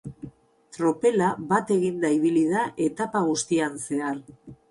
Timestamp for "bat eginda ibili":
1.51-2.43